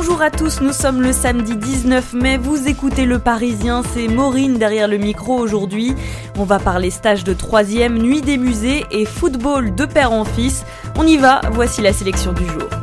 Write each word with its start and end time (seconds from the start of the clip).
Bonjour 0.00 0.22
à 0.22 0.30
tous, 0.30 0.60
nous 0.60 0.72
sommes 0.72 1.02
le 1.02 1.12
samedi 1.12 1.56
19 1.56 2.12
mai, 2.12 2.38
vous 2.38 2.68
écoutez 2.68 3.04
Le 3.04 3.18
Parisien, 3.18 3.82
c'est 3.82 4.06
Maureen 4.06 4.56
derrière 4.56 4.86
le 4.86 4.96
micro 4.96 5.36
aujourd'hui. 5.36 5.92
On 6.38 6.44
va 6.44 6.60
parler 6.60 6.90
stage 6.90 7.24
de 7.24 7.32
troisième, 7.32 7.98
nuit 7.98 8.20
des 8.20 8.38
musées 8.38 8.86
et 8.92 9.04
football 9.04 9.74
de 9.74 9.86
père 9.86 10.12
en 10.12 10.24
fils. 10.24 10.64
On 10.96 11.04
y 11.04 11.16
va, 11.16 11.40
voici 11.50 11.82
la 11.82 11.92
sélection 11.92 12.32
du 12.32 12.44
jour. 12.46 12.77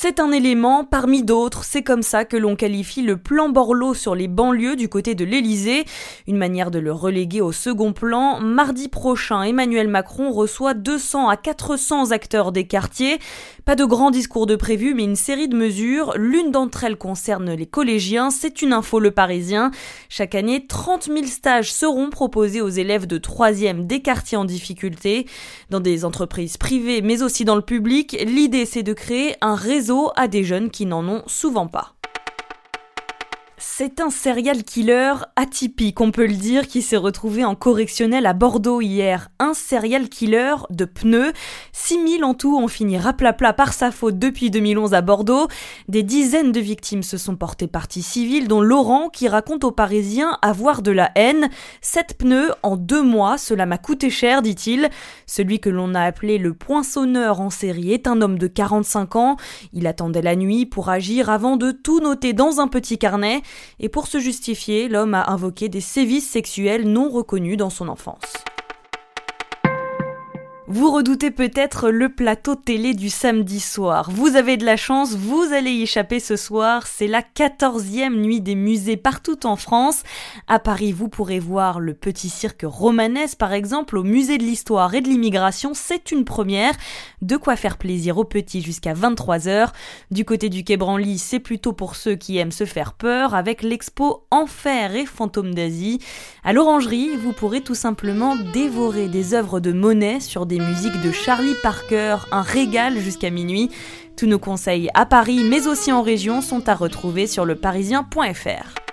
C'est 0.00 0.20
un 0.20 0.30
élément 0.30 0.84
parmi 0.84 1.24
d'autres, 1.24 1.64
c'est 1.64 1.82
comme 1.82 2.02
ça 2.02 2.24
que 2.24 2.36
l'on 2.36 2.54
qualifie 2.54 3.02
le 3.02 3.16
plan 3.16 3.48
Borloo 3.48 3.94
sur 3.94 4.14
les 4.14 4.28
banlieues 4.28 4.76
du 4.76 4.88
côté 4.88 5.16
de 5.16 5.24
l'Elysée, 5.24 5.86
une 6.28 6.36
manière 6.36 6.70
de 6.70 6.78
le 6.78 6.92
reléguer 6.92 7.40
au 7.40 7.50
second 7.50 7.92
plan. 7.92 8.38
Mardi 8.38 8.86
prochain, 8.86 9.42
Emmanuel 9.42 9.88
Macron 9.88 10.30
reçoit 10.30 10.74
200 10.74 11.28
à 11.28 11.36
400 11.36 12.12
acteurs 12.12 12.52
des 12.52 12.64
quartiers. 12.64 13.18
Pas 13.64 13.74
de 13.74 13.84
grand 13.84 14.12
discours 14.12 14.46
de 14.46 14.54
prévu, 14.54 14.94
mais 14.94 15.02
une 15.02 15.16
série 15.16 15.48
de 15.48 15.56
mesures. 15.56 16.14
L'une 16.16 16.52
d'entre 16.52 16.84
elles 16.84 16.96
concerne 16.96 17.52
les 17.52 17.66
collégiens, 17.66 18.30
c'est 18.30 18.62
une 18.62 18.72
info 18.72 19.00
le 19.00 19.10
Parisien. 19.10 19.72
Chaque 20.08 20.36
année, 20.36 20.64
30 20.64 21.06
000 21.12 21.26
stages 21.26 21.72
seront 21.72 22.08
proposés 22.08 22.60
aux 22.60 22.68
élèves 22.68 23.08
de 23.08 23.18
3e 23.18 23.84
des 23.88 24.00
quartiers 24.00 24.38
en 24.38 24.44
difficulté. 24.44 25.26
Dans 25.70 25.80
des 25.80 26.04
entreprises 26.04 26.56
privées, 26.56 27.02
mais 27.02 27.24
aussi 27.24 27.44
dans 27.44 27.56
le 27.56 27.62
public, 27.62 28.16
l'idée 28.24 28.64
c'est 28.64 28.84
de 28.84 28.92
créer 28.92 29.34
un 29.40 29.56
réseau 29.56 29.87
à 30.16 30.28
des 30.28 30.44
jeunes 30.44 30.70
qui 30.70 30.86
n'en 30.86 31.06
ont 31.08 31.22
souvent 31.26 31.66
pas. 31.66 31.97
C'est 33.60 33.98
un 33.98 34.08
serial 34.10 34.62
killer 34.62 35.14
atypique, 35.34 36.00
on 36.00 36.12
peut 36.12 36.28
le 36.28 36.34
dire, 36.34 36.68
qui 36.68 36.80
s'est 36.80 36.96
retrouvé 36.96 37.44
en 37.44 37.56
correctionnel 37.56 38.24
à 38.24 38.32
Bordeaux 38.32 38.80
hier. 38.80 39.30
Un 39.40 39.52
serial 39.52 40.08
killer 40.08 40.54
de 40.70 40.84
pneus. 40.84 41.32
6000 41.72 42.22
en 42.22 42.34
tout 42.34 42.56
ont 42.56 42.68
fini 42.68 42.98
raplapla 42.98 43.52
par 43.52 43.72
sa 43.72 43.90
faute 43.90 44.16
depuis 44.16 44.50
2011 44.50 44.94
à 44.94 45.00
Bordeaux. 45.00 45.48
Des 45.88 46.04
dizaines 46.04 46.52
de 46.52 46.60
victimes 46.60 47.02
se 47.02 47.16
sont 47.16 47.34
portées 47.34 47.66
partie 47.66 48.02
civile, 48.02 48.46
dont 48.46 48.60
Laurent 48.60 49.08
qui 49.08 49.26
raconte 49.26 49.64
aux 49.64 49.72
Parisiens 49.72 50.38
avoir 50.40 50.80
de 50.80 50.92
la 50.92 51.10
haine. 51.16 51.50
Sept 51.80 52.16
pneus 52.16 52.52
en 52.62 52.76
deux 52.76 53.02
mois, 53.02 53.38
cela 53.38 53.66
m'a 53.66 53.78
coûté 53.78 54.08
cher, 54.08 54.40
dit-il. 54.40 54.88
Celui 55.26 55.58
que 55.58 55.68
l'on 55.68 55.96
a 55.96 56.02
appelé 56.02 56.38
le 56.38 56.54
poinçonneur 56.54 57.40
en 57.40 57.50
série 57.50 57.92
est 57.92 58.06
un 58.06 58.22
homme 58.22 58.38
de 58.38 58.46
45 58.46 59.16
ans. 59.16 59.36
Il 59.72 59.88
attendait 59.88 60.22
la 60.22 60.36
nuit 60.36 60.64
pour 60.64 60.90
agir 60.90 61.28
avant 61.28 61.56
de 61.56 61.72
tout 61.72 61.98
noter 61.98 62.34
dans 62.34 62.60
un 62.60 62.68
petit 62.68 62.98
carnet 62.98 63.42
et 63.80 63.88
pour 63.88 64.06
se 64.06 64.18
justifier, 64.18 64.88
l'homme 64.88 65.14
a 65.14 65.30
invoqué 65.30 65.68
des 65.68 65.80
sévices 65.80 66.28
sexuels 66.28 66.88
non 66.88 67.08
reconnus 67.10 67.56
dans 67.56 67.70
son 67.70 67.88
enfance. 67.88 68.37
Vous 70.70 70.90
redoutez 70.90 71.30
peut-être 71.30 71.88
le 71.88 72.10
plateau 72.10 72.54
télé 72.54 72.92
du 72.92 73.08
samedi 73.08 73.58
soir. 73.58 74.10
Vous 74.10 74.36
avez 74.36 74.58
de 74.58 74.66
la 74.66 74.76
chance, 74.76 75.14
vous 75.14 75.54
allez 75.54 75.70
y 75.70 75.84
échapper 75.84 76.20
ce 76.20 76.36
soir. 76.36 76.86
C'est 76.86 77.06
la 77.06 77.22
quatorzième 77.22 78.20
nuit 78.20 78.42
des 78.42 78.54
musées 78.54 78.98
partout 78.98 79.46
en 79.46 79.56
France. 79.56 80.02
À 80.46 80.58
Paris, 80.58 80.92
vous 80.92 81.08
pourrez 81.08 81.38
voir 81.38 81.80
le 81.80 81.94
petit 81.94 82.28
cirque 82.28 82.66
romanesque, 82.68 83.38
par 83.38 83.54
exemple, 83.54 83.96
au 83.96 84.02
musée 84.02 84.36
de 84.36 84.42
l'histoire 84.42 84.94
et 84.94 85.00
de 85.00 85.08
l'immigration. 85.08 85.70
C'est 85.72 86.12
une 86.12 86.26
première. 86.26 86.74
De 87.22 87.38
quoi 87.38 87.56
faire 87.56 87.78
plaisir 87.78 88.18
aux 88.18 88.24
petits 88.24 88.60
jusqu'à 88.60 88.92
23h. 88.92 89.70
Du 90.10 90.26
côté 90.26 90.50
du 90.50 90.64
Quai 90.64 90.76
Branly, 90.76 91.16
c'est 91.16 91.40
plutôt 91.40 91.72
pour 91.72 91.96
ceux 91.96 92.14
qui 92.14 92.36
aiment 92.36 92.52
se 92.52 92.66
faire 92.66 92.92
peur 92.92 93.34
avec 93.34 93.62
l'expo 93.62 94.26
Enfer 94.30 94.94
et 94.96 95.06
Fantômes 95.06 95.54
d'Asie. 95.54 95.98
À 96.44 96.52
l'Orangerie, 96.52 97.16
vous 97.16 97.32
pourrez 97.32 97.62
tout 97.62 97.74
simplement 97.74 98.36
dévorer 98.52 99.08
des 99.08 99.32
œuvres 99.32 99.60
de 99.60 99.72
Monet 99.72 100.20
sur 100.20 100.44
des 100.44 100.57
musiques 100.58 101.00
de 101.02 101.12
Charlie 101.12 101.54
Parker, 101.62 102.16
un 102.32 102.42
régal 102.42 102.98
jusqu'à 102.98 103.30
minuit. 103.30 103.70
Tous 104.16 104.26
nos 104.26 104.38
conseils 104.38 104.90
à 104.94 105.06
Paris 105.06 105.44
mais 105.44 105.66
aussi 105.66 105.92
en 105.92 106.02
région 106.02 106.40
sont 106.40 106.68
à 106.68 106.74
retrouver 106.74 107.26
sur 107.26 107.44
leparisien.fr. 107.44 108.87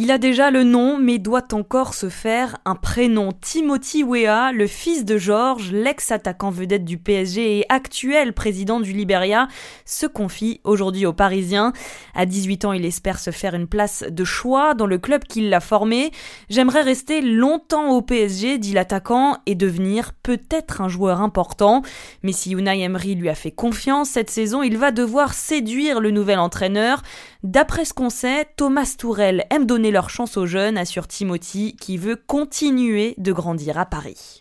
Il 0.00 0.12
a 0.12 0.18
déjà 0.18 0.52
le 0.52 0.62
nom, 0.62 0.96
mais 0.96 1.18
doit 1.18 1.52
encore 1.52 1.92
se 1.92 2.08
faire 2.08 2.58
un 2.64 2.76
prénom. 2.76 3.32
Timothy 3.32 4.04
Weah, 4.04 4.52
le 4.52 4.68
fils 4.68 5.04
de 5.04 5.18
George, 5.18 5.72
l'ex-attaquant 5.72 6.50
vedette 6.50 6.84
du 6.84 6.98
PSG 6.98 7.58
et 7.58 7.64
actuel 7.68 8.32
président 8.32 8.78
du 8.78 8.92
Liberia, 8.92 9.48
se 9.84 10.06
confie 10.06 10.60
aujourd'hui 10.62 11.04
aux 11.04 11.12
Parisiens. 11.12 11.72
À 12.14 12.26
18 12.26 12.66
ans, 12.66 12.72
il 12.72 12.84
espère 12.84 13.18
se 13.18 13.32
faire 13.32 13.56
une 13.56 13.66
place 13.66 14.04
de 14.08 14.22
choix 14.22 14.74
dans 14.74 14.86
le 14.86 14.98
club 14.98 15.24
qui 15.24 15.40
l'a 15.48 15.58
formé. 15.58 16.12
J'aimerais 16.48 16.82
rester 16.82 17.20
longtemps 17.20 17.90
au 17.90 18.00
PSG, 18.00 18.58
dit 18.58 18.74
l'attaquant, 18.74 19.38
et 19.46 19.56
devenir 19.56 20.12
peut-être 20.22 20.80
un 20.80 20.88
joueur 20.88 21.22
important. 21.22 21.82
Mais 22.22 22.30
si 22.30 22.52
Unai 22.52 22.82
Emery 22.82 23.16
lui 23.16 23.30
a 23.30 23.34
fait 23.34 23.50
confiance 23.50 24.10
cette 24.10 24.30
saison, 24.30 24.62
il 24.62 24.78
va 24.78 24.92
devoir 24.92 25.34
séduire 25.34 25.98
le 25.98 26.12
nouvel 26.12 26.38
entraîneur. 26.38 27.02
D'après 27.42 27.84
ce 27.84 27.94
qu'on 27.94 28.10
sait, 28.10 28.46
Thomas 28.56 28.94
Tourel 28.96 29.44
aime 29.50 29.66
donner 29.88 29.92
leur 29.92 30.10
chance 30.10 30.36
aux 30.36 30.46
jeunes, 30.46 30.76
assure 30.76 31.06
Timothy, 31.06 31.74
qui 31.76 31.96
veut 31.96 32.16
continuer 32.16 33.14
de 33.16 33.32
grandir 33.32 33.78
à 33.78 33.86
Paris. 33.86 34.40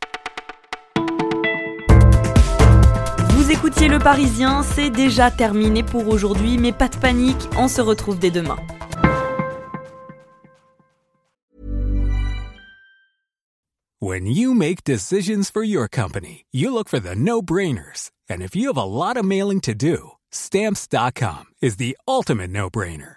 Vous 3.29 3.51
écoutiez 3.51 3.87
Le 3.87 3.99
Parisien, 3.99 4.63
c'est 4.63 4.89
déjà 4.89 5.31
terminé 5.31 5.83
pour 5.83 6.07
aujourd'hui, 6.09 6.57
mais 6.57 6.73
pas 6.73 6.89
de 6.89 6.97
panique, 6.97 7.47
on 7.57 7.67
se 7.67 7.81
retrouve 7.81 8.19
dès 8.19 8.31
demain. 8.31 8.57
When 13.99 14.27
you 14.27 14.53
make 14.53 14.83
decisions 14.83 15.49
for 15.51 15.63
your 15.63 15.87
company, 15.89 16.45
you 16.51 16.71
look 16.71 16.87
for 16.87 16.99
the 16.99 17.15
no-brainers. 17.15 18.11
And 18.29 18.41
if 18.41 18.55
you 18.55 18.67
have 18.67 18.77
a 18.77 18.83
lot 18.83 19.17
of 19.17 19.25
mailing 19.25 19.61
to 19.61 19.73
do, 19.73 20.11
stamps.com 20.31 21.45
is 21.61 21.77
the 21.77 21.97
ultimate 22.07 22.51
no-brainer. 22.51 23.16